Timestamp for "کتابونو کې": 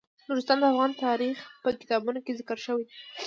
1.81-2.37